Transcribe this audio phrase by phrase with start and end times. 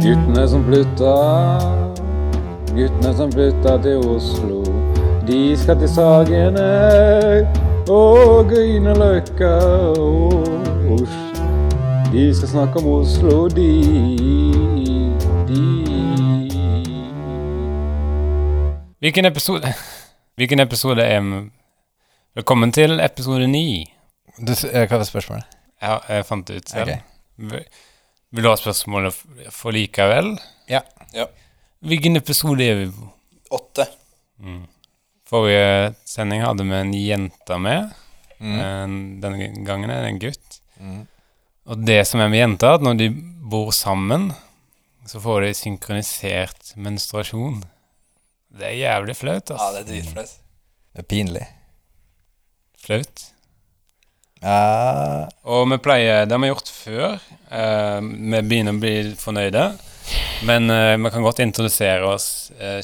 [0.00, 1.14] Guttene som flytta,
[2.72, 4.62] guttene som flytta til Oslo.
[5.28, 6.68] De skal til Sagene
[7.92, 9.50] og Grünerløkka
[10.00, 10.48] og
[10.94, 11.44] Oslo.
[12.14, 13.68] De skal snakke om Oslo, de,
[15.50, 15.60] de.
[19.00, 19.74] Hvilken episode
[20.36, 21.20] Hvilken episode er
[22.34, 23.84] Velkommen til episode ni.
[24.38, 25.44] Du, hva var spørsmålet?
[25.82, 26.96] Ja, jeg fant det ut selv.
[27.44, 27.89] Ok.
[28.30, 29.14] Vil- du ha spørsmålet
[29.52, 30.34] for likevel?
[30.70, 30.82] Ja.
[31.12, 31.26] Ja.
[31.82, 33.08] Hvilken episode er vi på?
[33.50, 33.86] Åtte.
[35.30, 37.90] Forrige sending hadde vi en jente med.
[38.40, 39.20] Mm.
[39.22, 40.60] Denne gangen er det en gutt.
[40.80, 41.02] Mm.
[41.70, 43.08] Og det som er med jenter, at når de
[43.50, 44.30] bor sammen,
[45.06, 47.60] så får de synkronisert menstruasjon.
[48.50, 50.32] Det er jævlig flaut, Ja, det er dritflaut.
[50.94, 51.46] Det er pinlig.
[52.80, 53.26] Flaut.
[54.40, 57.16] Ja Og vi pleier, det har vi gjort før.
[57.50, 59.64] Uh, vi begynner å bli fornøyde.
[60.48, 62.28] Men uh, vi kan godt introdusere oss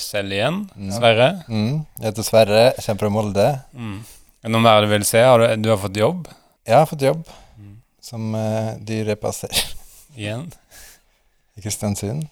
[0.02, 0.62] selv igjen.
[0.92, 1.30] Sverre.
[1.48, 1.72] mm.
[2.00, 3.46] Jeg heter Sverre, jeg kommer fra Molde.
[3.72, 3.96] Mm.
[4.42, 5.22] Er det noe mer du vil se?
[5.24, 6.28] Har du, du har fått jobb
[6.68, 7.24] Jeg har fått jobb
[8.06, 9.50] som uh, dyrepasser
[10.14, 10.44] igjen?
[11.56, 12.26] i Kristiansund.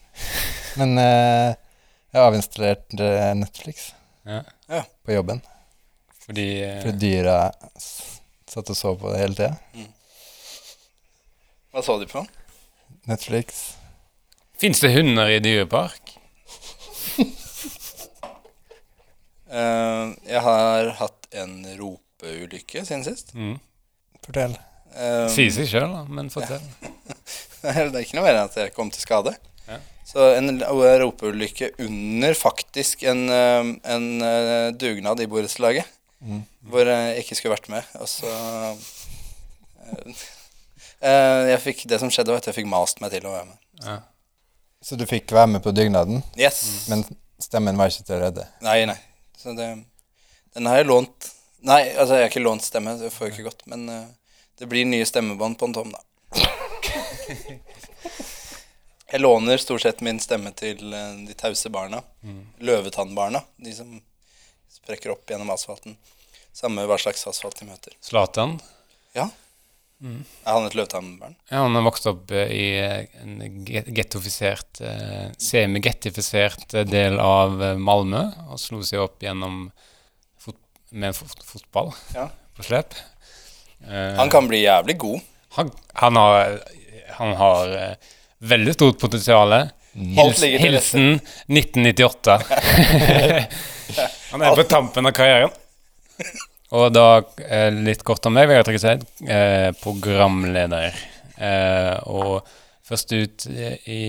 [0.77, 2.93] Men jeg har avinstallert
[3.39, 3.87] Netflix
[4.27, 4.43] Ja.
[4.69, 4.83] Ja.
[5.01, 5.39] på jobben.
[6.25, 7.37] Fordi eh, For dyra
[8.55, 9.85] satt og så på det hele tida.
[11.75, 12.23] Hva så du på?
[13.09, 13.65] Netflix.
[14.55, 16.13] Fins det hunder i dyrepark?
[19.51, 23.35] uh, jeg har hatt en ropeulykke siden sist.
[23.35, 23.57] Mm.
[24.23, 24.55] Fortell.
[24.95, 26.63] Um, Sier seg sjøl, da, men fortell.
[27.61, 29.35] det er ikke noe mer enn at jeg kom til skade.
[29.67, 29.81] Ja.
[30.05, 30.61] Så en
[31.01, 35.89] ropeulykke under faktisk en, eh, en eh, dugnad i borettslaget.
[36.25, 36.41] Mm.
[36.71, 37.85] Hvor jeg ikke skulle vært med.
[38.01, 38.31] Og så
[39.85, 40.23] eh,
[41.05, 43.49] eh, jeg fikk, Det som skjedde, var at jeg fikk mast meg til å være
[43.51, 43.61] med.
[43.85, 43.99] Ja.
[44.85, 46.85] Så du fikk være med på dugnaden, Yes.
[46.89, 47.05] men
[47.41, 48.45] stemmen var ikke til å redde?
[48.65, 48.97] Nei, nei.
[49.37, 49.69] Så det,
[50.53, 51.31] den har jeg lånt
[51.65, 53.63] Nei, altså jeg har ikke lånt stemme, det får jeg ikke godt.
[53.71, 54.03] Men uh,
[54.61, 56.01] det blir nye stemmebånd på en tom, da.
[59.09, 62.03] jeg låner stort sett min stemme til de tause barna.
[62.61, 63.41] Løvetannbarna.
[63.57, 63.95] De som
[64.75, 65.97] sprekker opp gjennom asfalten.
[66.55, 67.95] Samme hva slags asfalt de møter.
[68.05, 68.57] Zlatan.
[69.15, 69.27] Ja.
[70.05, 71.33] Er han et løvetannbarn?
[71.49, 77.55] Ja, han har vokst opp eh, i eh, en gettofisert, semigettifisert semi-gettifisert eh, del av
[77.63, 78.21] eh, Malmö,
[78.51, 79.63] og slo seg opp gjennom
[80.43, 80.59] fot
[80.91, 82.27] med fot fotball Ja.
[82.55, 82.93] på slep.
[83.87, 85.23] Eh, Han kan bli jævlig god.
[85.57, 85.71] han,
[86.03, 86.59] han har,
[87.17, 87.95] han har eh,
[88.45, 89.57] veldig stort potensial.
[89.95, 91.15] Hils, hilsen
[91.47, 92.39] 1998.
[94.31, 95.55] han er på tampen av karrieren.
[96.75, 98.47] Og da eh, litt kort om meg.
[98.49, 100.95] Vegard Tryggeseid, eh, programleder.
[101.37, 102.47] Eh, og
[102.85, 104.01] først ut eh, i,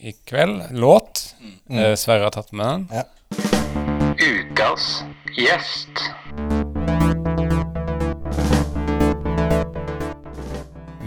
[0.00, 1.22] i kveld, låt.
[1.70, 2.88] Eh, Sverre har tatt med den.
[2.92, 3.06] Ja.
[4.20, 4.90] Ukas
[5.38, 6.02] gjest.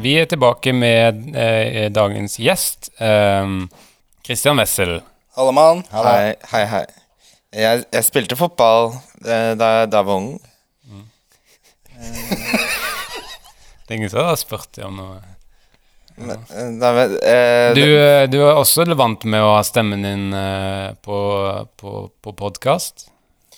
[0.04, 3.48] Vi er tilbake med eh, dagens gjest, eh,
[4.26, 4.98] Christian Wessel.
[5.38, 5.84] Hallo, mann.
[5.94, 6.84] Hei, hei, hei.
[7.54, 10.32] Jeg, jeg spilte fotball eh, da, da jeg var ung.
[13.84, 15.20] Det er ingen som har spurt deg om noe.
[16.16, 20.34] Men, eh, da, eh, Du, eh, du er også vant med å ha stemmen din
[20.38, 21.18] eh, på,
[21.78, 23.10] på, på podkast.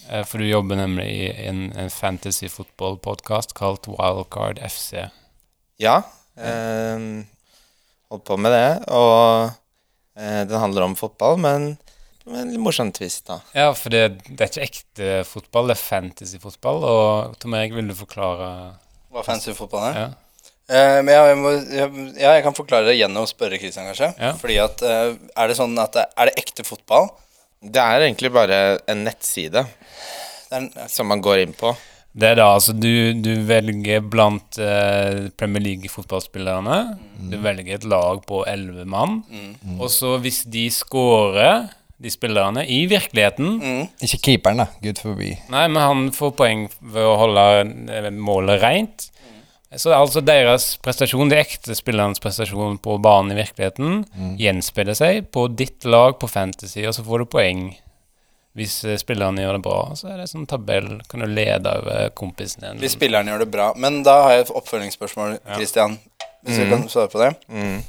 [0.05, 5.07] For du jobber nemlig i en, en fantasy football-podkast kalt Wildcard FC.
[5.81, 5.95] Ja.
[8.13, 8.67] Holdt på med det.
[8.93, 9.49] Og
[10.19, 11.71] eh, den handler om fotball, men
[12.33, 13.39] en litt morsom twist, da.
[13.53, 16.83] Ja, for det, det er ikke ekte fotball, det er fantasy-fotball.
[16.89, 18.47] Og Tom Erik, vil du forklare
[19.13, 19.99] Hva fantasyfotball fotball er?
[20.05, 20.13] ja.
[20.65, 24.07] Uh, men jeg, må, jeg, ja, jeg kan forklare det gjennom å spørre Christian, kanskje.
[24.17, 24.31] Ja.
[24.41, 27.11] Fordi at uh, Er det sånn at det, Er det ekte fotball?
[27.61, 28.57] Det er egentlig bare
[28.89, 31.69] en nettside Det er, en- som man går inn på.
[32.17, 36.77] Det er da altså du, du velger blant eh, Premier League-fotballspillerne.
[37.29, 39.17] Du velger et lag på elleve mann.
[39.75, 41.65] Og så hvis de scorer,
[42.05, 43.57] de spillerne, i virkeligheten
[44.05, 44.67] Ikke keeperen, da.
[44.83, 45.31] Gud forbi.
[45.49, 47.45] Nei, men han får poeng ved å holde
[47.97, 49.07] eh, målet rent.
[49.75, 54.05] Så er altså deres prestasjon, de ekte spillernes prestasjon på banen i virkeligheten,
[54.39, 57.65] gjenspeiler seg på ditt lag på Fantasy, og så får du poeng.
[58.55, 61.01] Hvis eh, spillerne gjør det bra, så er det sånn tabell.
[61.11, 62.79] Kan du lede over kompisen din.
[62.79, 63.65] Hvis spillerne gjør det bra.
[63.75, 65.97] Men da har jeg et oppfølgingsspørsmål, Christian.
[66.45, 67.33] Hvis jeg kan svare på det.
[67.51, 67.81] Mm.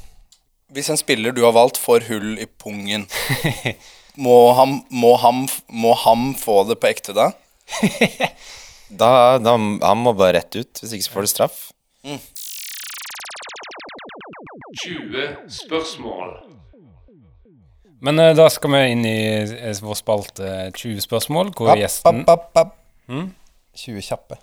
[0.75, 3.07] Hvis en spiller du har valgt, får hull i pungen,
[4.17, 7.31] må han, må, han, må han få det på ekte da?
[8.87, 9.09] Da,
[9.43, 11.57] da Han må bare rett ut, hvis ikke så får du straff.
[14.85, 16.37] 20 spørsmål.
[18.07, 22.23] Men uh, da skal vi inn i uh, vår spalte 20 spørsmål, hvor App, gjesten
[22.23, 22.75] app, app, app.
[23.11, 23.31] Mm?
[23.77, 24.39] 20 kjappe.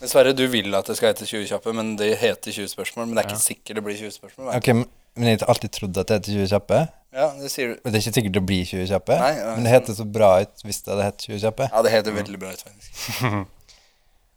[0.00, 3.08] Dessverre, du vil at det skal hete 20 kjappe, men det heter 20 spørsmål.
[3.10, 4.48] Men det er ikke sikkert det blir 20 spørsmål.
[4.48, 4.56] vet.
[4.62, 6.78] Ok, men- Men jeg har alltid trodd at det heter 20 kjappe.
[7.14, 7.74] Ja, det sier du.
[7.84, 9.16] Men det er ikke sikkert det blir 20 kjappe.
[9.20, 11.68] Nei, ja, men det heter så bra ut hvis det hadde hett 20 kjappe.
[11.70, 13.20] Ja, det heter veldig bra ut, faktisk.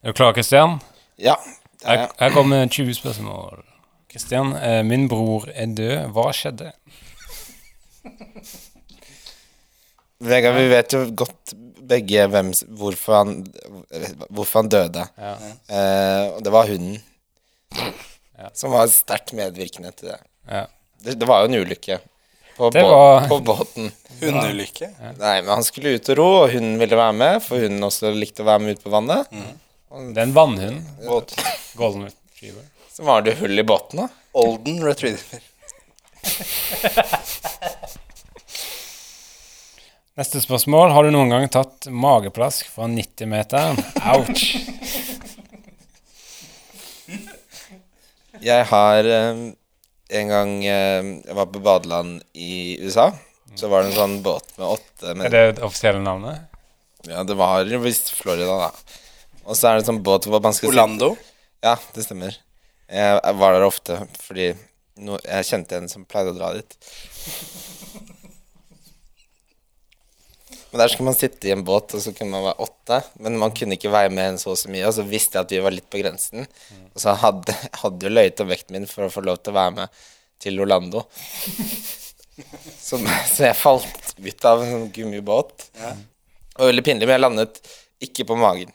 [0.06, 0.76] Er du klar, Kristian?
[1.18, 1.34] Ja.
[1.82, 3.64] er Her, her kommer 20 spørsmål.
[4.14, 6.12] Kristian, eh, min bror er død.
[6.14, 6.70] Hva skjedde?
[10.22, 11.56] Vegard, vi vet jo godt
[11.90, 13.34] begge hvem, hvorfor, han,
[14.30, 15.08] hvorfor han døde.
[15.18, 15.34] Ja.
[15.66, 17.02] Eh, og det var hunden.
[17.74, 18.54] Ja.
[18.54, 20.20] Som var sterkt medvirkende til det.
[20.46, 20.64] Ja.
[21.02, 21.18] det.
[21.18, 22.00] Det var jo en ulykke
[22.58, 23.92] på, Det var- på båten.
[24.20, 24.90] Hundeulykke.
[25.20, 28.10] Nei, men han skulle ut og ro, og hunden ville være med, for hunden også
[28.18, 29.30] likte å være med ut på vannet.
[29.32, 30.82] Det er en vannhund.
[31.06, 31.36] Båt.
[31.78, 32.66] Golden retriever.
[32.92, 34.08] Så var det hull i båten, da.
[34.38, 35.40] Olden Retriever.
[40.18, 40.92] Neste spørsmål.
[40.96, 43.78] Har du noen gang tatt mageplask fra 90-meteren?
[44.16, 44.48] Ouch.
[48.42, 49.44] Jeg har eh,
[50.10, 53.10] en gang eh, jeg var på badeland i USA.
[53.58, 56.44] Så var det en sånn båt med åtte Er det det offisielle navnet?
[57.08, 58.72] Ja, det var visst Florida, da.
[59.48, 61.14] Og så er det en sånn båt hvor man skal sitte- Orlando.
[61.64, 62.36] Ja, det stemmer.
[62.92, 64.52] Jeg var der ofte fordi
[65.04, 66.76] no, jeg kjente en som pleide å dra dit.
[70.78, 72.98] Men der skulle man sitte i en båt, og så kunne man være åtte.
[73.26, 74.84] Men man kunne ikke veie med en så og så mye.
[74.86, 76.46] Og så visste jeg at vi var litt på grensen.
[76.94, 79.58] Og så hadde hadde jo løyet om vekten min for å få lov til å
[79.58, 80.04] være med
[80.46, 81.02] til Orlando.
[82.78, 85.64] Så, så jeg falt ut av en sånn gummibåt.
[85.82, 85.96] Ja.
[86.60, 87.58] Og veldig pinlig, men jeg landet
[88.06, 88.70] ikke på magen.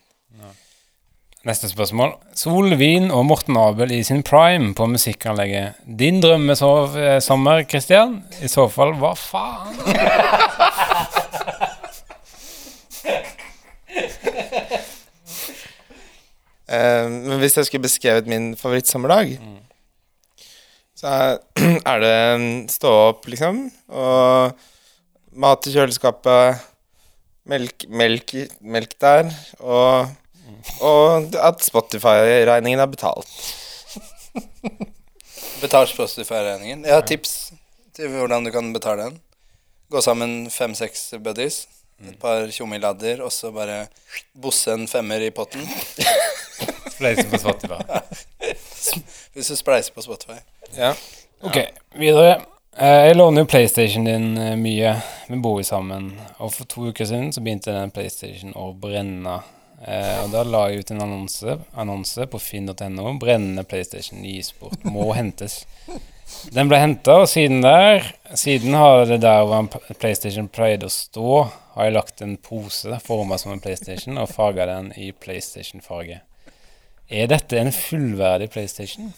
[1.47, 2.17] Neste spørsmål.
[2.39, 5.79] Solvin og Morten Abel i sin prime på musikkanlegget.
[5.87, 8.19] Din drømmesommer, Kristian?
[8.43, 9.79] I så fall, hva faen?
[16.73, 19.35] men hvis jeg skulle beskrevet min favorittsommerdag,
[20.97, 21.39] så er,
[21.93, 24.55] er det mm, stå opp, liksom, og
[25.43, 26.63] mat i kjøleskapet,
[27.51, 30.13] melk, melk, melk der, og,
[30.85, 33.35] og at Spotify-regningen er betalt.
[35.63, 36.87] Betal Spotify-regningen.
[36.87, 37.53] Jeg har tips
[37.95, 39.21] til hvordan du kan betale den.
[39.93, 41.67] Gå sammen fem-seks buddies.
[42.03, 43.85] Et par tjommiladder, og så bare
[44.35, 45.63] bosse en femmer i potten.
[46.93, 47.81] Spleiser på Spotify.
[49.35, 50.39] Hvis du spleiser på Spotify.
[50.77, 50.95] Ja.
[51.43, 51.59] Ok,
[51.99, 52.41] videre.
[52.77, 54.95] Eh, Jeg låner jo PlayStation din eh, mye.
[55.29, 56.13] Vi bor jo sammen.
[56.39, 59.41] Og for to uker siden så begynte den PlayStation å brenne.
[59.83, 63.13] Eh, og da la jeg ut en annonse, annonse på finn.no.
[63.19, 65.65] 'Brennende PlayStation i e-sport må hentes'.
[66.55, 69.69] Den ble henta, og siden der Siden har det der hvor en
[70.01, 71.43] PlayStation pleide å stå,
[71.75, 76.23] har jeg lagt en pose forma som en PlayStation og farga den i PlayStation-farge.
[77.13, 79.13] Er dette en fullverdig PlayStation?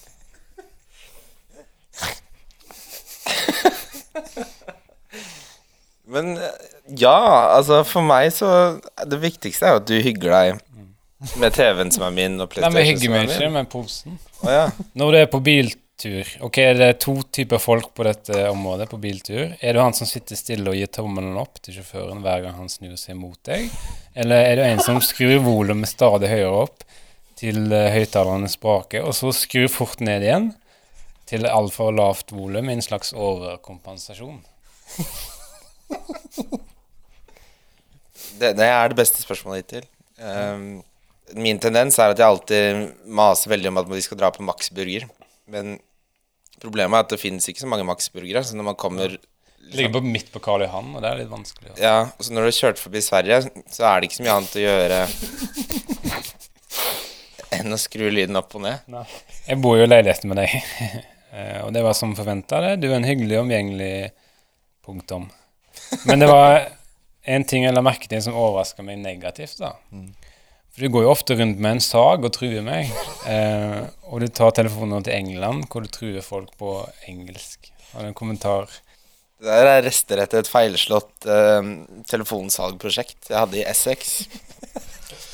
[6.05, 6.43] Men eh,
[7.01, 7.17] ja,
[7.57, 8.49] altså for meg så
[9.09, 10.61] Det viktigste er jo at du hygger deg
[11.41, 14.19] med TV-en som er min, og PlayStation Nei, men hygger meg ikke med posen.
[14.43, 14.67] Oh, ja.
[14.99, 18.99] Når du er på biltur Ok, det er to typer folk på dette området på
[19.01, 19.55] biltur.
[19.63, 22.69] Er du han som sitter stille og gir tommelen opp til sjåføren hver gang han
[22.69, 23.71] snur seg mot deg?
[24.13, 26.85] Eller er du en som skrur volumet stadig høyere opp
[27.45, 30.51] til uh, høyttalerne spraker, og så skru fort ned igjen
[31.29, 34.41] til altfor lavt volum i en slags overkompensasjon?
[38.35, 39.85] Det, det er det beste spørsmålet hittil.
[40.19, 40.83] Um,
[41.39, 44.73] min tendens er at jeg alltid maser veldig om at vi skal dra på Max
[44.75, 45.07] Burger.
[45.51, 45.77] Men
[46.63, 48.43] problemet er at det finnes ikke så mange Max Burgere.
[48.43, 51.31] Så når man kommer Det ligger på midt på Karl Johan, og det er litt
[51.31, 51.73] vanskelig.
[51.73, 51.83] Også.
[51.83, 53.41] Ja, og så når du har kjørt forbi Sverige,
[53.73, 54.99] så er det ikke så mye annet å gjøre
[57.65, 58.95] enn å skru lyden opp og ned.
[59.49, 60.55] Jeg bor jo i leiligheten med deg,
[61.35, 62.61] Eh, og det var som forventa.
[62.79, 64.11] Du er en hyggelig, omgjengelig
[64.87, 65.27] punktum.
[66.07, 66.61] Men det var
[67.25, 69.59] en ting jeg la merke til som overraska meg negativt.
[69.59, 69.73] da.
[70.75, 72.91] For du går jo ofte rundt med en sag og truer meg.
[73.31, 73.81] Eh,
[74.11, 76.77] og du tar telefonen til England hvor du truer folk på
[77.11, 77.71] engelsk.
[77.93, 78.71] Har du en kommentar?
[79.43, 81.73] Det der er rester etter et feilslått eh,
[82.11, 84.29] telefonsalgprosjekt jeg hadde i Essex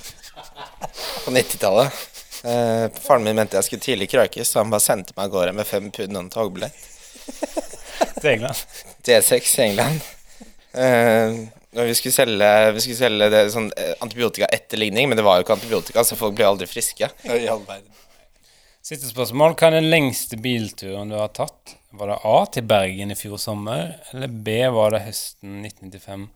[1.25, 2.20] på 90-tallet.
[2.45, 5.55] Eh, faren min mente jeg skulle tidlig krøkes, så han bare sendte meg av gårde
[5.59, 6.87] med fem pund og en togbillett
[8.23, 8.63] Til England?
[9.05, 10.01] til Essex i England.
[10.73, 15.47] Eh, vi skulle selge, vi skulle selge det, sånn, antibiotikaetterligning, antibiotika-etterligning, men det var jo
[15.47, 17.11] ikke antibiotika, så folk ble aldri friske.
[17.29, 17.91] I all verden.
[18.81, 19.55] Siste spørsmål.
[19.55, 21.77] Hva er den lengste bilturen du har tatt?
[21.93, 26.29] Var det A til Bergen i fjor sommer, eller B var det høsten 1995,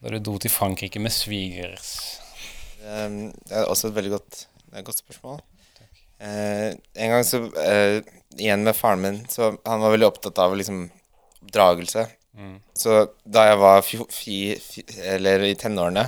[0.00, 1.92] da du dro til Frankrike med svigers?
[2.82, 5.40] Um, det er også et veldig godt, det er et godt spørsmål.
[6.18, 8.00] Eh, en gang så eh,
[8.38, 10.84] Igjen med faren min, så han var veldig opptatt av liksom
[11.46, 12.04] oppdragelse.
[12.78, 16.04] Så da jeg var fi, fi, fi, eller i tenårene,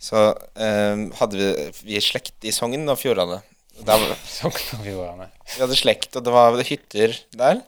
[0.00, 1.50] så eh, hadde vi,
[1.90, 3.42] vi slekt i Sogn og Fjordane.
[3.84, 3.98] Da
[4.38, 5.28] Sogn og Fjordane.
[5.52, 7.60] vi hadde slekt, og det var hytter der.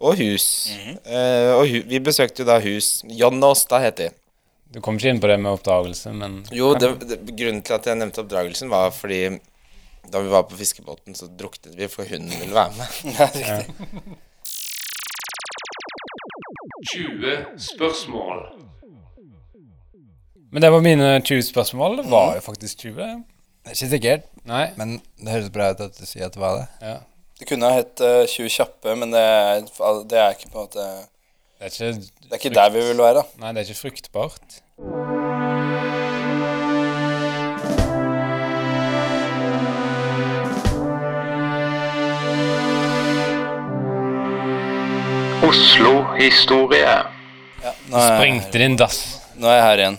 [0.00, 0.46] Og hus.
[1.04, 3.02] Eh, og hu, vi besøkte jo da hus.
[3.06, 4.10] John og Åsta het de.
[4.74, 7.86] Du kom ikke inn på det med oppdragelse, men Jo, det, det, grunnen til at
[7.86, 9.36] jeg nevnte oppdragelsen, var fordi
[10.12, 12.86] da vi var på fiskebåten, så druknet vi, for hunden ville være med.
[13.18, 14.16] Ja, riktig.
[16.92, 18.42] 20 spørsmål.
[20.52, 21.96] Men det var mine 20 spørsmål.
[21.98, 22.94] Det var jo faktisk 20.
[23.66, 24.66] Det er ikke sikkert, Nei.
[24.78, 26.66] men det høres bra ut at du sier at det var det.
[26.86, 26.96] Ja.
[27.36, 29.64] Det kunne ha hett eh, 20 kjappe, men det er,
[30.08, 30.86] det er ikke på en måte
[31.58, 31.90] Det er ikke,
[32.22, 33.26] Det er ikke der vi vil være.
[33.42, 34.60] Nei, det er ikke fruktbart.
[45.46, 46.94] Oslo-historie.
[47.62, 48.98] Ja, er Sprengte din dass.
[49.38, 49.98] nå er jeg her igjen.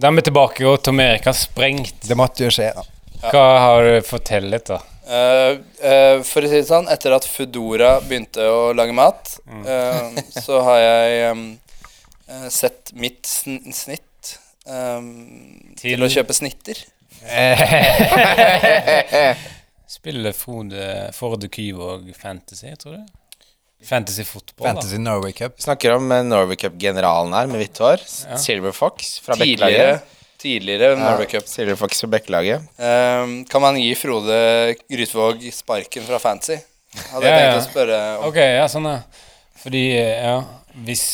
[0.00, 1.98] Da er vi tilbake, og Tom Erik har sprengt.
[2.08, 2.70] Det måtte jo skje.
[3.20, 4.78] Hva har du fortalt litt, da?
[5.10, 9.34] Uh, uh, for å si det sånn, etter at Foodora begynte å lage mat,
[9.66, 11.42] eh, så har jeg um,
[12.30, 15.10] eh, sett mitt sn snitt um,
[15.74, 16.80] til, Til- å kjøpe snitter.
[19.90, 23.10] Spiller Frode Forde Kyvåg fantasy, tror du?
[23.84, 25.54] Fantasy fotball, Fantasy Norway Cup.
[25.56, 28.02] Vi snakker om eh, Norway Cup-generalen her med hvitt hår.
[28.38, 30.02] Silver Fox fra Bekkelaget.
[30.40, 31.48] tidligere Norway Cup.
[31.48, 32.66] Silver Fox fra Bekkelaget.
[32.76, 34.40] Um, kan man gi Frode
[34.84, 36.60] Grytvåg sparken fra Fancy?
[37.10, 37.58] Hadde jeg tenkt ja.
[37.60, 38.28] å spørre om.
[38.28, 39.26] Ok, ja, sånn, ja.
[39.60, 40.38] Fordi, ja
[40.86, 41.04] Hvis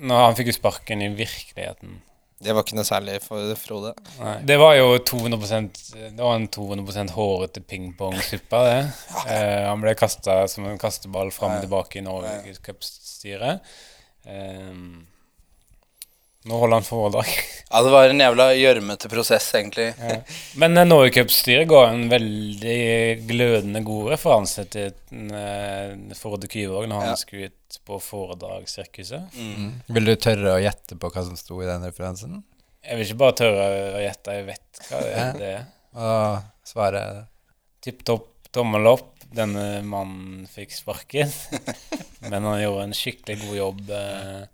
[0.00, 1.98] Når han fikk jo sparken i virkeligheten
[2.38, 3.94] Det var ikke noe særlig for Frode.
[4.20, 4.34] Nei.
[4.44, 5.60] Det var jo 200
[5.94, 8.80] Det var en 200 hårete pingpongsuppe, det.
[9.32, 13.64] Eh, han ble kasta som en kasteball fram og tilbake i Norgescupstyret.
[14.28, 14.72] Eh,
[16.46, 17.30] nå holder han foredrag.
[17.66, 19.88] Ja, det var en jævla gjørmete prosess, egentlig.
[20.62, 22.76] Men eh, Norgescupstyret ga en veldig
[23.26, 24.92] glødende god referanse til
[25.34, 27.16] uh, Forde Kyvåg når han Ja.
[27.18, 29.34] skulle ut på foredragssirkuset.
[29.90, 32.38] Vil du tørre å gjette på hva som sto i den referansen?
[32.86, 33.66] Jeg vil ikke bare tørre
[33.98, 35.66] å gjette, jeg vet hva det, det er.
[35.98, 37.24] Og svaret
[37.82, 39.10] Tipp topp, tommel opp.
[39.36, 41.30] Denne mannen fikk sparken.
[42.30, 43.90] Men han gjorde en skikkelig god jobb.
[43.90, 44.46] eh.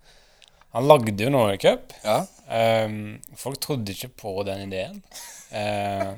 [0.72, 1.92] Han lagde jo Norway Cup.
[2.04, 2.22] Ja.
[2.52, 5.02] Um, folk trodde ikke på den ideen.
[5.52, 6.12] Eh,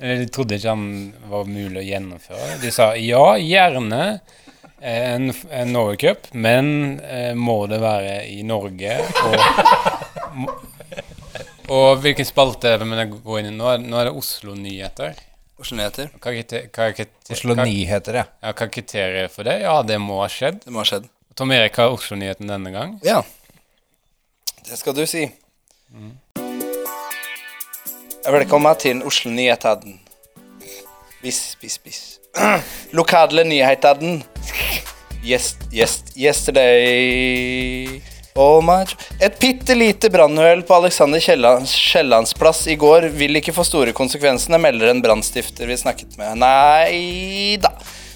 [0.00, 0.84] eller de trodde ikke han
[1.28, 2.54] var mulig å gjennomføre.
[2.62, 4.00] De sa ja, gjerne
[4.80, 6.70] en, en Norway Cup, men
[7.04, 8.96] uh, må det være i Norge?
[9.26, 10.54] Og, må,
[11.76, 13.68] og hvilken spalte vil vi gå inn i nå?
[13.74, 14.16] er- Nå er det.
[14.16, 15.20] Oslo Nyheter.
[16.16, 18.28] Hva er kriter- hva er Oslo hva- Nyheter, ja.
[18.40, 19.58] Ja, hva er kriteriet for det?
[19.66, 20.62] Ja, det må ha skjedd.
[20.64, 21.10] Det må ha skjedd.
[21.34, 22.98] Tom Erik har Oslo-nyheten denne gang.
[23.02, 23.22] Ja.
[24.68, 25.28] Det skal du si.
[28.26, 29.98] Velkommen til Oslo-nyhetene.
[31.22, 32.02] Biss, biss, biss.
[32.96, 34.20] Lokale nyhetene.
[35.20, 38.00] Yes, yes, yesterday
[38.34, 38.86] Oh my
[39.20, 44.56] Et bitte lite brannuhell på Alexander Kiellands plass i går vil ikke få store konsekvensene,
[44.56, 46.40] melder en brannstifter vi snakket med.
[46.40, 47.74] Nei da.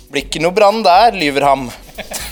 [0.09, 1.68] Blir ikke noe brann der, lyver ham.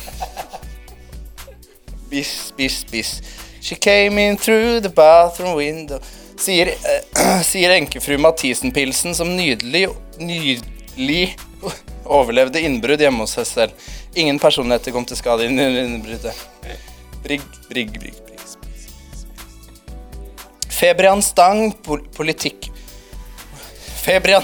[2.12, 3.22] Biss, biss, biss.
[3.62, 5.98] She came in through the bathroom window.
[6.36, 6.74] Sier,
[7.16, 9.86] uh, sier enkefru Mathisen-pilsen som nydelig,
[10.20, 11.30] nydelig
[12.04, 13.88] overlevde innbrudd hjemme hos seg selv.
[14.12, 16.44] Ingen personligheter kom til skade under innbruddet.
[17.24, 18.44] Brigg, brigg, brigg, brigg.
[20.68, 22.66] Febrian Stang, pol politikk
[24.02, 24.42] Febrian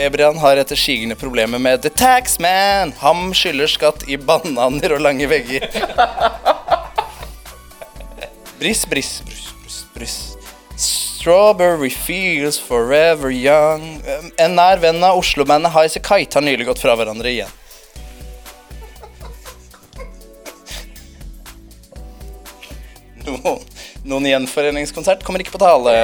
[0.00, 2.94] Febrian har etter sigende problemer med The Taxman.
[3.02, 5.66] Ham skylder skatt i bananer og lange vegger.
[8.56, 10.16] Briss, briss, briss, briss, briss.
[10.80, 14.00] Strawberry feels forever young.
[14.08, 17.52] Um, En nær venn av Oslo-bandet Highasakite har nylig gått fra hverandre igjen.
[23.28, 23.60] Noen,
[24.08, 25.98] noen gjenforeningskonsert kommer ikke på tale.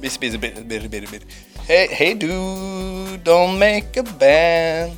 [0.00, 1.06] Bis, spiser birr, birr, birr.
[1.12, 1.22] birr.
[1.68, 4.92] Hey, hey dude, don't make a band.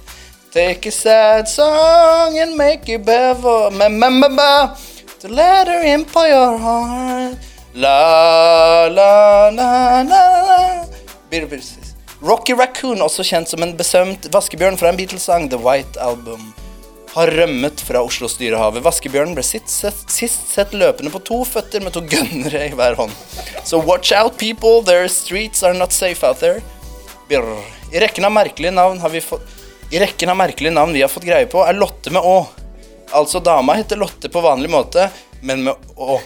[0.53, 3.71] Take a sad song and make it better.
[3.71, 4.77] Remember me, me, me.
[5.21, 7.39] The letter in for your heart.
[7.75, 10.85] La, la, la, la, la.
[11.31, 11.63] Bir- bir-
[12.23, 16.53] Rocky Raccoon, også kjent som en besømt vaskebjørn fra en Beatles-sang, The White Album,
[17.13, 18.83] har rømmet fra Oslos dyrehavet.
[18.85, 22.97] Vaskebjørnen ble sitt, sett, sist sett løpende på to føtter med to gønnere i hver
[22.99, 23.13] hånd.
[23.69, 24.81] So watch out, people.
[24.87, 26.63] Their streets are not safe out there.
[27.29, 27.61] Brr.
[27.93, 29.45] I rekken av merkelige navn har vi fått
[29.93, 32.37] I rekken av merkelige navn vi har fått greie på, er Lotte med Å.
[33.13, 35.11] Altså, dama heter Lotte på vanlig måte,
[35.45, 36.17] men med Å.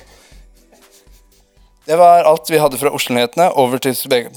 [1.86, 3.50] Det var alt vi hadde fra Oslo-nyhetene.
[3.58, 4.30] Over til Sveg...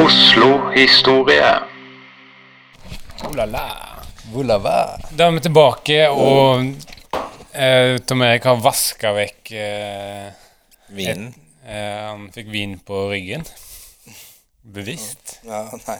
[0.00, 1.50] Oslo-historie.
[3.20, 3.34] Oh.
[5.16, 6.64] Da er vi tilbake, og
[7.52, 10.30] eh, Tom Erik har vaska vekk eh,
[10.96, 11.26] Vinen.
[11.66, 13.44] eh, Han fikk vin på ryggen.
[14.64, 15.36] Bevisst.
[15.44, 15.98] Ja, nei.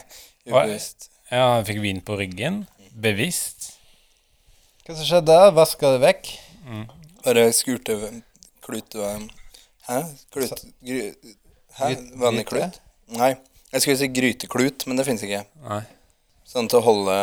[0.49, 1.09] Hva- Ubevisst.
[1.29, 2.63] Ja, han fikk vin på ryggen.
[3.05, 3.69] Bevisst.
[4.87, 5.37] Hva som skjedde?
[5.59, 6.33] Vaska det vekk?
[7.21, 8.23] Bare skurte v-
[8.65, 9.29] klut og
[9.91, 10.01] Hæ?
[10.33, 11.11] Klut gry,
[11.77, 11.93] Hæ?
[11.93, 12.19] Gryte?
[12.25, 12.81] Vanlig klut?
[13.21, 13.35] Nei.
[13.71, 15.45] Jeg skulle si gryteklut, men det fins ikke.
[15.63, 15.81] Nei.
[16.51, 17.13] Sånn til å holde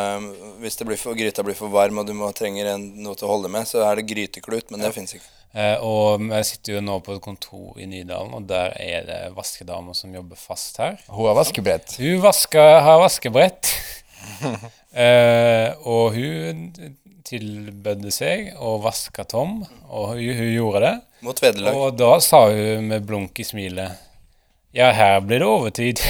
[0.63, 3.29] Hvis det blir for, gryta blir for varm og du må, trenger en, noe til
[3.29, 5.29] å holde med, så er det gryteklut, men det fins ikke.
[5.53, 9.19] Eh, og jeg sitter jo nå på et kontor i Nydalen, og der er det
[9.37, 10.97] vaskedamer som jobber fast her.
[11.09, 11.99] Hun har vaskebrett.
[12.01, 13.73] Hun vasker, har vaskebrett.
[15.05, 16.67] eh, og hun
[17.29, 20.97] tilbødde seg å vaske Tom, og hun, hun gjorde det.
[21.29, 21.77] Mot vederlag.
[21.77, 24.08] Og da sa hun med blunk i smilet
[24.77, 26.01] Ja, her blir det overtid.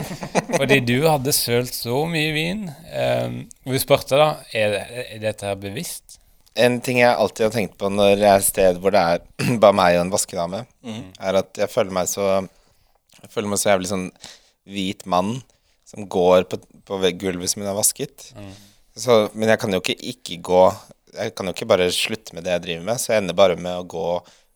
[0.58, 2.60] Fordi du hadde sølt så mye vin.
[2.94, 6.20] Um, hun spurte da er, det- er dette her bevisst.
[6.54, 9.24] En ting jeg alltid har tenkt på når jeg er et sted hvor det er
[9.62, 12.28] bare meg og en vaskedame, er at jeg føler meg så
[13.24, 14.06] Jeg føler meg så jævlig sånn
[14.70, 15.34] hvit mann
[15.88, 18.28] som går på, på gulvet som hun har vasket.
[18.94, 20.62] Så, men jeg kan jo ikke ikke gå
[21.18, 23.56] Jeg kan jo ikke bare slutte med det jeg driver med, så jeg ender bare
[23.58, 24.06] med å gå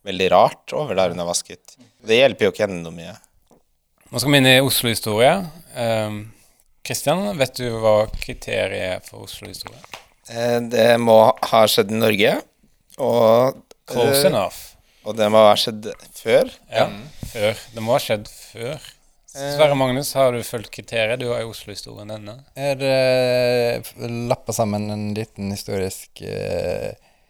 [0.07, 1.75] veldig rart over der hun har vasket.
[2.07, 3.17] Det hjelper jo ikke henne noe mye.
[4.09, 5.33] Nå skal vi inn i Oslo-historie.
[6.87, 9.81] Kristian, vet du hva kriteriet er for Oslo-historie?
[10.33, 11.19] Eh, Det må
[11.51, 12.31] ha skjedd i Norge,
[12.97, 14.57] og, Close uh, enough.
[15.05, 16.49] og det må ha skjedd før.
[16.73, 16.87] Ja,
[17.35, 17.61] før.
[17.75, 18.87] Det må ha skjedd før.
[19.39, 21.21] Sverre Magnus, har du fulgt kriteriet?
[21.21, 22.31] Du har jo Oslo-historien.
[22.57, 26.89] Jeg det lappa sammen en liten historisk uh,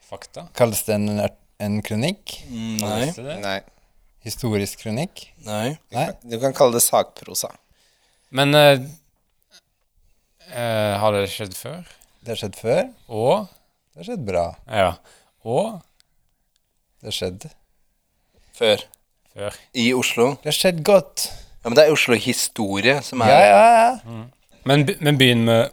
[0.08, 0.46] Fakta.
[0.56, 1.10] Kalles det en,
[1.66, 2.38] en kronikk?
[2.48, 3.10] Mm, Nei.
[3.42, 3.58] Nei.
[4.28, 5.26] Historisk kronikk?
[5.46, 5.76] Nei.
[5.94, 6.08] Nei?
[6.28, 7.48] Du kan kalle det sakprosa.
[8.34, 8.76] Men uh,
[10.52, 11.82] uh, har det skjedd før?
[12.20, 12.82] Det har skjedd før.
[13.08, 13.46] Og
[13.94, 14.46] Det har skjedd bra.
[14.70, 14.90] Ja.
[15.48, 15.78] Og
[17.00, 17.46] Det har skjedd.
[18.58, 18.82] Før.
[19.34, 19.54] før.
[19.78, 20.32] I Oslo.
[20.42, 21.28] Det har skjedd godt.
[21.62, 24.24] Ja, men det er Oslo-historie som er Ja, ja, ja.
[24.68, 25.70] Men, be- men begynn med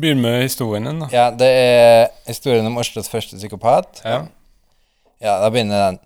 [0.00, 1.08] Begynn med historien din, da.
[1.12, 4.00] Ja, det er historien om Oslos første psykopat.
[4.04, 4.22] Ja.
[5.22, 5.98] Ja, da begynner den.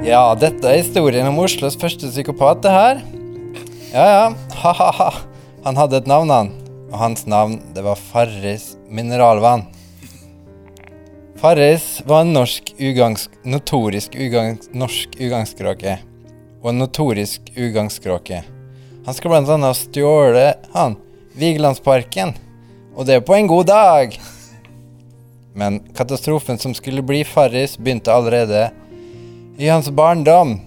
[0.00, 3.00] Ja, dette er historien om Oslos første psykopat, det her.
[3.92, 4.22] Ja, ja.
[4.62, 5.10] Ha-ha-ha.
[5.66, 6.48] Han hadde et navn, han.
[6.88, 9.66] Og hans navn, det var Farris Mineralvann.
[11.42, 15.98] Farris var en norsk ugangs, notorisk ugangs, norsk ugangskråke.
[16.64, 18.40] Og en notorisk ugangskråke.
[19.04, 20.96] Han skal blant annet stjåle, han,
[21.36, 22.32] Vigelandsparken.
[22.96, 24.16] Og det på en god dag.
[25.52, 28.70] Men katastrofen som skulle bli Farris, begynte allerede
[29.60, 30.60] i hans barndom.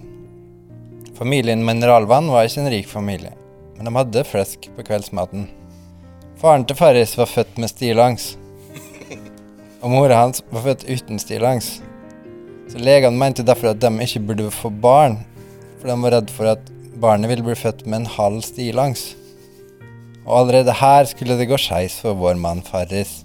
[1.18, 3.32] Familien Mineralvann var ikke en rik familie,
[3.74, 5.48] men de hadde flesk på kveldsmaten.
[6.38, 8.28] Faren til Farris var født med stillongs,
[9.82, 11.72] og mora hans var født uten stillongs.
[12.70, 15.18] Så legene mente derfor at de ikke burde få barn,
[15.80, 19.08] for de var redd for at barnet ville bli født med en halv stillongs.
[20.22, 23.24] Og allerede her skulle det gå skeis for vår mann Farris.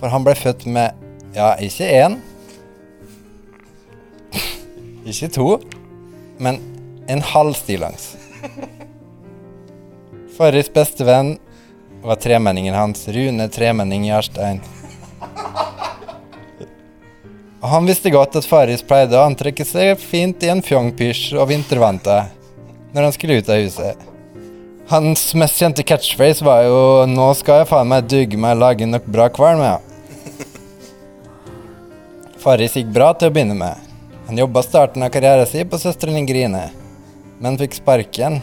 [0.00, 0.96] For han ble født med
[1.36, 2.22] ja, ikke én,
[5.08, 5.48] ikke to,
[6.38, 6.60] men
[7.08, 8.14] en halv stillongs.
[10.36, 11.36] Farris bestevenn
[12.04, 14.60] var tremenningen hans, Rune Tremenning Jarstein.
[17.64, 21.48] Og han visste godt at Farris pleide å antrekke seg fint i en fjongpysj og
[21.48, 22.26] vintervanter
[22.94, 24.02] når han skulle ut av huset.
[24.90, 29.06] Hans mest kjente catchphrase var jo 'Nå skal jeg faen meg dugge meg lage nok
[29.06, 29.78] bra kvalm', ja.
[32.44, 33.83] Farris gikk bra til å begynne med.
[34.26, 36.70] Han jobba starten av karrieren sin på Søstrene Grine,
[37.44, 38.38] men fikk sparken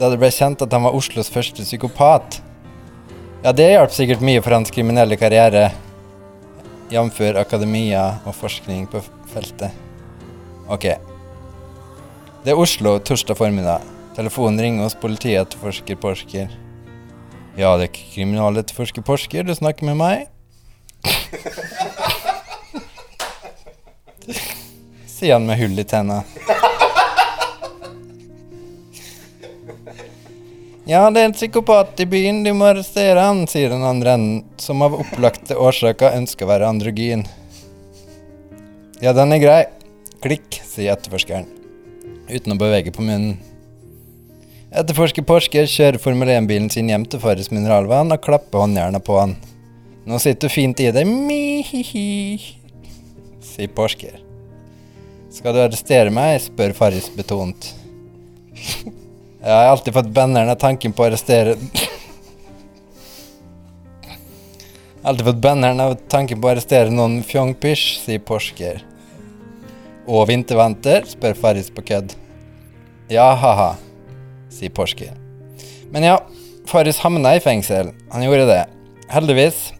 [0.00, 2.38] da det ble kjent at han var Oslos første psykopat.
[3.44, 5.66] Ja, det hjalp sikkert mye for hans kriminelle karriere,
[6.88, 7.20] jf.
[7.36, 9.02] akademia og forskning på
[9.34, 9.76] feltet.
[10.72, 10.88] Ok.
[12.44, 13.84] Det er Oslo torsdag formiddag.
[14.16, 16.48] Telefonen ringer hos politietterforsker Porsker.
[17.60, 20.28] Ja, det er kriminaletterforsker Porsker, du snakker med meg?
[25.20, 26.22] Sier han med hull i tenna.
[30.88, 34.38] Ja, det er en psykopat i byen, du må arrestere han, sier den andre enden,
[34.56, 37.26] som av opplagte årsaker ønsker å være androgyn.
[39.04, 39.58] Ja, den er grei.
[40.24, 41.44] Klikk, sier etterforskeren,
[42.32, 43.36] uten å bevege på munnen.
[44.72, 49.36] Etterforsker Porsker kjører Formel 1-bilen sin hjem til Farris mineralvann og klapper håndjerna på han.
[50.08, 52.08] Nå sitter du fint i det, mihihi,
[53.52, 54.29] sier Porsker.
[55.30, 56.40] Skal du arrestere meg?
[56.42, 57.70] spør Farris betont.
[59.40, 61.54] Jeg har alltid fått banneren av tanken på å arrestere
[65.06, 68.82] alltid fått banneren av tanken på å arrestere noen fjongpysj, sier Porsker.
[70.10, 71.06] Og vintervanter?
[71.08, 72.12] spør Farris på kødd.
[73.08, 73.70] Ja, ha-ha,
[74.52, 75.14] sier Porsker.
[75.94, 76.16] Men ja,
[76.68, 77.94] Farris havna i fengsel.
[78.12, 78.64] Han gjorde det.
[79.10, 79.70] Heldigvis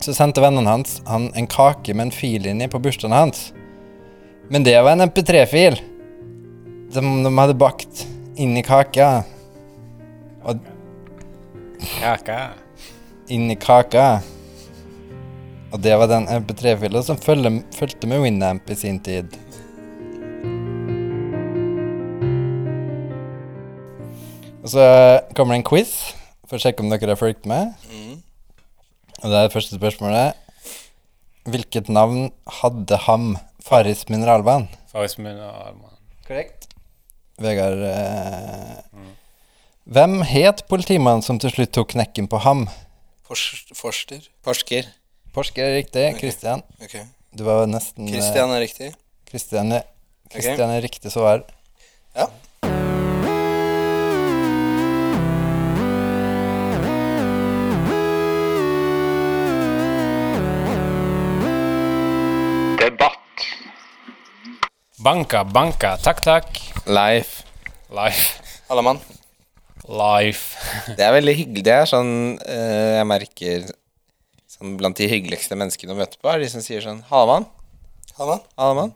[0.00, 3.50] så sendte vennene hans han en kake med en fil inni på bursdagen hans.
[4.50, 5.76] Men det var en MP3-fil
[6.90, 8.00] som de hadde bakt
[8.40, 9.22] inn i kaka.
[10.42, 10.58] Og
[12.00, 12.40] Kaka.
[13.30, 14.20] inn i kaka.
[15.70, 19.36] Og det var den MP3-fila som følge, fulgte med Winamp i sin tid.
[24.60, 24.82] Og så
[25.36, 25.92] kommer det en quiz
[26.50, 27.70] for å sjekke om dere har fulgt med.
[29.20, 30.34] Og det er det første spørsmålet.
[31.46, 33.30] Hvilket navn hadde ham
[33.64, 34.68] Farris mineralvann?
[34.90, 35.96] Faris Mineralmann.
[36.26, 36.68] Korrekt.
[37.40, 39.04] Vegard eh,
[39.90, 42.66] Hvem het politimannen som til slutt tok knekken på ham?
[43.26, 43.44] Fors,
[43.76, 44.22] forster.
[44.46, 44.88] Forsker.
[45.34, 46.04] Forsker er riktig.
[46.18, 46.62] Christian.
[46.82, 46.98] Ok.
[47.36, 48.90] Du var nesten Kristian er riktig.
[49.30, 49.84] Kristian er,
[50.32, 51.44] Christian er riktig svar.
[52.16, 52.26] Ja.
[65.00, 65.94] Banka, banka.
[65.96, 66.58] Takk, takk.
[66.84, 67.42] Leif.
[67.88, 68.42] Life.
[68.68, 68.98] Allemann.
[69.88, 70.58] Life.
[70.92, 71.62] Det er veldig hyggelig.
[71.64, 72.10] Det er sånn
[72.44, 73.64] eh, jeg merker
[74.50, 77.48] sånn Blant de hyggeligste menneskene å møte på, er de som sier sånn Hallemann.
[78.18, 78.44] Allemann.
[78.60, 78.92] Hallemann.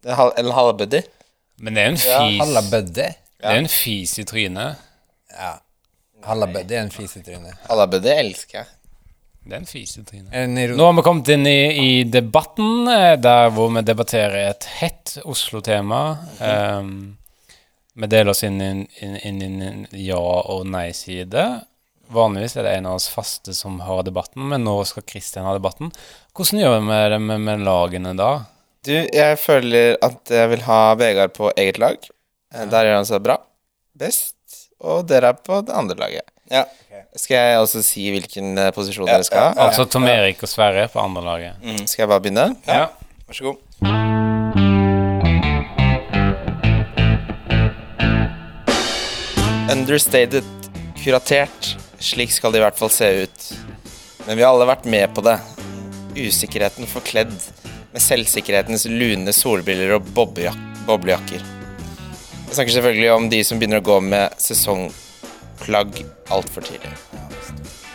[0.00, 1.02] Det er hal eller halla buddy.
[1.60, 2.40] Men det er en fis.
[2.40, 3.10] Halla buddy.
[3.12, 4.88] Det er en fis i trynet.
[5.36, 5.52] Ja.
[6.30, 7.60] Halla buddy er en fis i trynet.
[7.68, 8.72] Halla buddy elsker jeg.
[9.44, 10.30] Det er en fis i trynet.
[10.38, 14.50] En iro- Nå har vi kommet inn i, i debatten, eh, der hvor vi debatterer
[14.52, 16.02] et hett Oslo-tema.
[16.38, 16.92] Um,
[17.98, 21.42] vi deler oss inn i en- ja- og nei-side.
[22.12, 25.54] Vanligvis er det en av oss faste som har debatten, men nå skal Kristian ha
[25.56, 25.90] debatten.
[26.36, 28.30] Hvordan gjør vi det med, med lagene da?
[28.84, 31.96] Du, jeg føler at jeg vil ha Vegard på eget lag.
[32.54, 33.38] Eh, Der gjør han seg bra.
[33.98, 34.36] Best.
[34.82, 36.26] Og dere er på det andre laget.
[36.50, 36.64] Ja.
[37.16, 39.50] Skal jeg også si hvilken eh, posisjon Ja, dere skal ha?
[39.52, 41.68] ja, Altså Tom Erik og Sverre på andre laget.
[41.84, 42.48] Skal jeg bare begynne?
[42.66, 42.86] Ja.
[43.28, 44.62] Vær så god.
[49.72, 50.44] Understated,
[51.04, 51.76] kuratert.
[52.02, 53.48] Slik skal det i hvert fall se ut.
[54.26, 55.36] Men vi har alle vært med på det.
[56.18, 57.32] Usikkerheten forkledd
[57.92, 61.42] med selvsikkerhetens lune solbriller og boblejakker.
[61.42, 64.34] Jeg snakker selvfølgelig om de som begynner å gå med
[65.62, 66.90] sesongplagg altfor tidlig.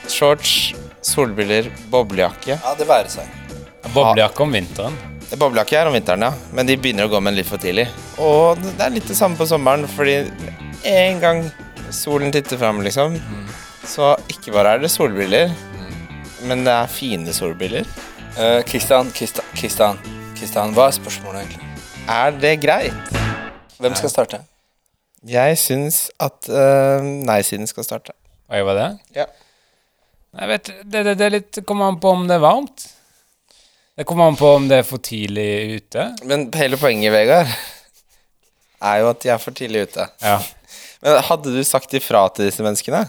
[0.08, 2.58] Shorts, solbriller, boblejakke.
[2.64, 3.28] Ja, det være seg.
[3.94, 4.96] Boblejakke om vinteren.
[5.38, 6.34] Boblejakke er om vinteren, ja.
[6.54, 7.88] Men de begynner å gå med den litt for tidlig.
[8.20, 10.30] Og det er litt det samme på sommeren, fordi
[10.88, 11.44] en gang
[11.92, 13.18] solen titter fram, liksom,
[13.88, 15.52] så ikke bare er det solbriller,
[16.48, 17.88] men det er fine solbriller.
[18.38, 20.00] Eh, Kristian, Kristian, Kristian,
[20.38, 21.72] Kristian, hva er spørsmålet egentlig?
[22.08, 23.18] Er det greit?
[23.80, 24.46] Hvem skal starte?
[25.26, 28.14] Jeg syns at uh, nei-siden skal starte.
[28.48, 28.90] Og jeg var det?
[29.18, 29.26] Ja.
[30.38, 32.86] Jeg vet, det, det, det er litt, kommer an på om det er varmt.
[33.98, 35.48] Det kommer an på om det er for tidlig
[35.80, 36.04] ute.
[36.30, 37.50] Men hele poenget, Vegard,
[38.86, 40.06] er jo at de er for tidlig ute.
[40.22, 40.36] Ja.
[41.02, 43.02] Men hadde du sagt ifra til disse menneskene?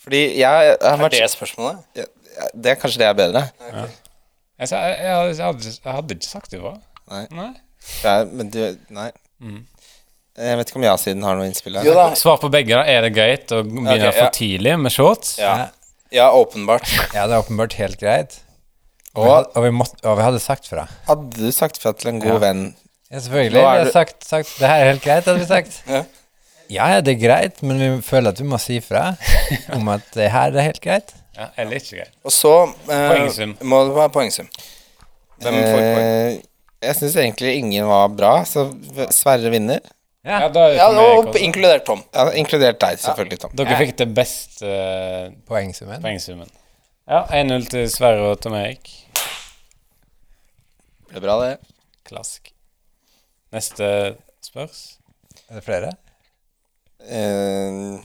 [0.00, 1.82] Fordi jeg, jeg har Er det spørsmålet?
[1.98, 2.06] Ja,
[2.54, 3.42] det er Kanskje det er bedre?
[3.66, 6.72] Jeg, sa, jeg, jeg, hadde- jeg, hadde, jeg hadde ikke sagt ifra.
[7.10, 7.24] Nei.
[7.34, 7.50] Nei.
[8.04, 8.60] Ja, men du
[8.94, 9.10] Nei.
[10.40, 11.84] Jeg vet ikke om ja-siden har noe innspill her.
[11.84, 12.06] Jo da.
[12.16, 12.72] Svar på begge.
[12.72, 12.82] da.
[12.88, 14.12] Er det greit å begynne Ok, ja.
[14.16, 15.34] for tidlig med shorts?
[15.40, 15.54] Ja.
[16.14, 16.88] ja, åpenbart.
[17.14, 18.38] Ja, det er åpenbart helt greit.
[19.14, 20.86] Og, vi had- og, vi, måtte, og vi hadde sagt fra.
[21.08, 22.38] hadde du sagt fra til en god Ja.
[22.46, 22.62] venn
[23.10, 23.52] Ja, selvfølgelig.
[23.56, 25.80] Nå Vi er har det- sagt, sagt Det her er helt greit, hadde vi sagt.
[25.88, 26.02] Ja.
[26.70, 29.16] Ja, ja, det er greit, men vi føler at vi må si fra
[29.74, 31.10] om at det her er helt greit.
[31.36, 32.12] Ja, eller ikke greit.
[32.24, 32.52] Og så
[32.88, 33.56] eh, Poengsum.
[33.66, 34.46] må det være poengsum.
[35.42, 36.06] Hvem får poeng?
[36.06, 36.38] Eh,
[36.82, 38.68] Jeg syns egentlig ingen var bra, så
[39.12, 39.80] Sverre vinner.
[40.26, 41.38] Ja, da Ja, og også.
[41.40, 42.02] inkludert Tom.
[42.14, 43.54] Ja, inkludert deg, selvfølgelig, Tom.
[43.56, 46.02] Dere fikk det beste uh, Poengsummen.
[46.04, 46.50] poengsummen.
[47.08, 48.90] Ja, 1-0 til Sverre og Tom Erik.
[51.10, 51.56] Ble bra, det.
[52.06, 52.52] Klask.
[53.54, 53.88] Neste
[54.44, 54.82] spørs.
[55.48, 55.94] Er det flere?
[57.00, 57.98] Uh...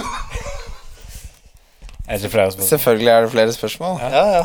[2.04, 2.68] Er det flere spørsmål?
[2.68, 3.94] selvfølgelig er det flere spørsmål.
[4.00, 4.42] Ja, ja.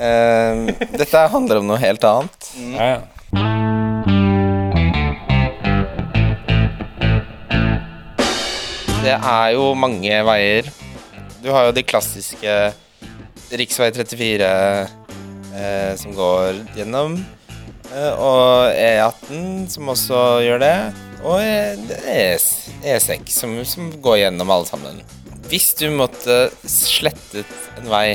[0.00, 2.46] Eh, dette handler om noe helt annet.
[2.56, 3.00] Ja, ja.
[9.10, 10.68] Det er jo mange veier.
[11.42, 12.52] Du har jo de klassiske
[13.58, 14.50] Riksvei 34
[15.58, 17.16] eh, som går gjennom,
[17.90, 20.76] eh, og E18 som også gjør det,
[21.24, 22.46] og E- ES,
[22.86, 25.02] E6 som, som går gjennom alle sammen.
[25.50, 28.14] Hvis du måtte slettet en vei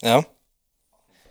[0.00, 0.22] ja.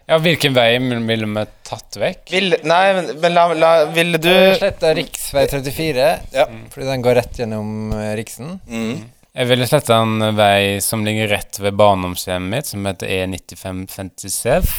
[0.07, 2.31] Ja, hvilken vei ville vi tatt vekk?
[2.31, 6.47] vil, Nei, men, men la, la, ville du Sletta riksvei 34, Ja.
[6.73, 8.57] fordi den går rett gjennom eh, Riksen.
[8.71, 9.05] Mm.
[9.37, 14.71] Jeg ville sletta en vei som ligger rett ved barndomshjemmet mitt, som heter E E9557.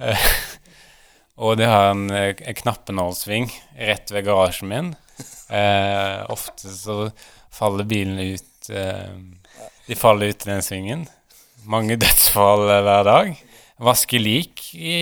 [0.00, 0.28] Eh,
[1.44, 4.92] og det har en, en knappenålsving rett ved garasjen min.
[5.52, 7.10] Eh, ofte så
[7.52, 9.12] faller bilene ut eh,
[9.86, 11.04] De faller ut i den svingen.
[11.68, 13.34] Mange dødsfall eh, hver dag.
[13.82, 14.94] Vaske lik i,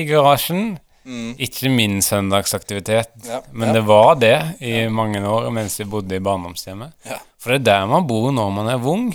[0.00, 0.76] i garasjen.
[1.04, 1.32] Mm.
[1.40, 3.74] Ikke min søndagsaktivitet, Ja, men ja.
[3.78, 6.92] det var det i mange år mens jeg bodde i barndomshjemmet.
[7.08, 7.16] Ja.
[7.40, 9.08] For det er der man bor når man er vung.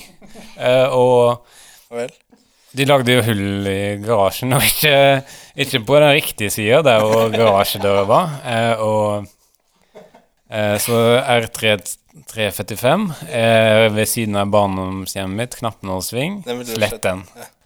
[0.57, 1.45] Eh, og
[1.93, 2.09] Vel.
[2.75, 4.95] de lagde jo hull i garasjen, og ikke,
[5.55, 8.33] ikke på den riktige sida, der hvor garasjedøra var.
[8.43, 9.27] Eh, og
[10.49, 11.77] eh, Så R3
[12.31, 16.41] 345 er ved siden av barndomshjemmet mitt, Knappenålsving.
[16.73, 17.23] Slett den.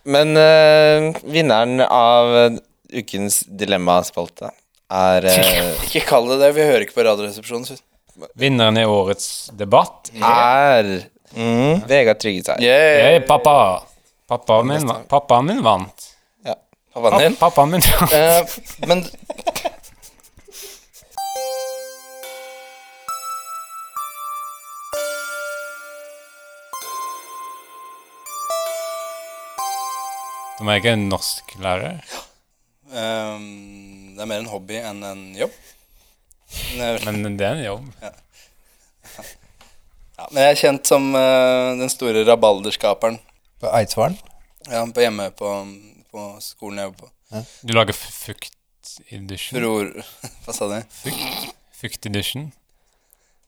[0.09, 2.57] Men uh, vinneren av eh,
[3.01, 4.49] ukens dilemmaspalte
[4.89, 7.77] er uh, Ikke kall det det, vi hører ikke på Radioresepsjonen.
[8.39, 10.89] Vinneren i årets debatt er
[11.87, 12.63] Vegard Tryggeseid.
[12.65, 13.05] Yeah.
[13.05, 13.85] Hey, pappa.
[14.29, 16.09] Pappaen min, pappa min vant.
[16.93, 17.37] Pappaen din.
[17.39, 18.13] Pappaen min vant.
[18.13, 19.05] Uh, men
[30.59, 32.01] De er ikke en norsklærer.
[32.89, 33.43] Um,
[34.17, 35.53] det er mer en hobby enn en jobb.
[36.75, 37.85] Men Men det er en jobb.
[40.19, 43.19] ja, men jeg er kjent som uh, den store rabalderskaperen
[43.61, 44.17] På Eidsvollen.
[44.69, 45.51] ja, på hjemme på,
[46.11, 47.43] på skolen jeg jobber på.
[47.63, 48.55] Du lager f- fukt
[49.13, 49.59] i dusjen.
[49.59, 49.91] Bror
[50.45, 50.79] Hva sa du?
[51.79, 52.49] Fukt i dusjen.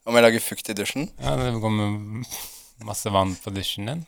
[0.08, 1.10] Om jeg lager fukt i dusjen?
[1.22, 2.24] Ja, det kommer
[2.86, 4.06] masse vann på dusjen din.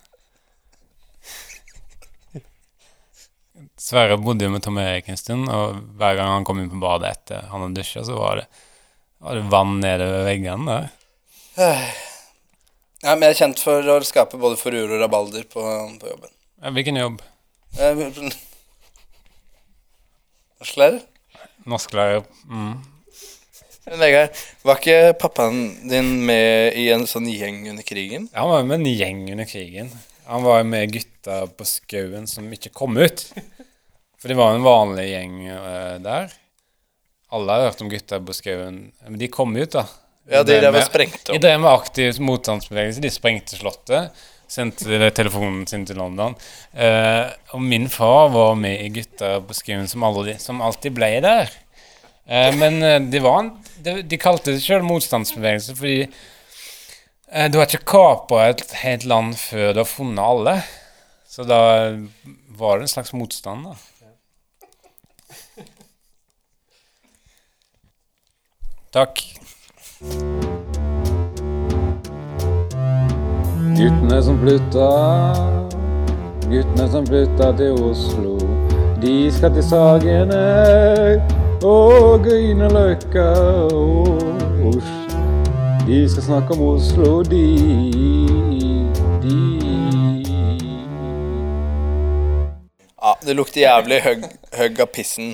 [3.78, 6.82] Sverre bodde jo med Tom Erik en stund, og hver gang han kom inn på
[6.82, 8.48] badet etter han hadde dusja, så var det,
[9.22, 10.88] var det vann nedover veggene der.
[13.04, 15.62] Ja, men jeg er kjent for å skape både forur og rabalder på,
[16.00, 16.32] på jobben.
[16.64, 17.22] Ja, hvilken jobb?
[17.78, 18.02] Eh,
[20.64, 21.02] Norsklærer?
[21.68, 22.24] Norsklærer.
[22.48, 22.78] Mm.
[23.84, 28.30] Men Vegard, var ikke pappaen din med i en sånn gjeng under krigen?
[28.32, 29.92] Ja, Han var med en gjeng under krigen.
[30.30, 33.26] Han var jo med gutta på skauen som ikke kom ut.
[34.22, 36.32] For det var en vanlig gjeng uh, der.
[37.34, 38.78] Alle har hørt om gutta på skauen.
[39.08, 39.84] Men de kom ut, da.
[40.32, 41.44] Ja, de drev og sprengte De opp.
[41.44, 43.04] drev med aktiv motstandsbevegelse.
[43.04, 44.24] De sprengte Slottet.
[44.54, 46.38] Sendte telefonen sin til London.
[46.78, 51.10] Uh, og min far var med i Gutta på skauen som, aldri- som alltid ble
[51.26, 51.52] der.
[52.30, 52.80] Uh, men
[53.12, 53.50] de, var en,
[53.84, 56.06] de, de kalte det sjøl motstandsbevegelse fordi
[57.34, 60.56] du har ikke kapa et helt land før du har funnet alle.
[61.26, 61.58] Så da
[62.58, 63.74] var det en slags motstand, da.
[68.94, 69.24] Takk.
[73.74, 74.90] Guttene som flytta,
[76.46, 78.38] guttene som flytta til Oslo.
[79.02, 80.44] De skal til Sagene
[81.66, 83.32] og Grünerløkka
[83.74, 84.22] og
[84.76, 85.03] Oslo.
[85.88, 87.44] De skal snakke om Oslo, de,
[89.24, 89.40] de.
[93.02, 95.34] Ja, det lukter jævlig høgg, av pissen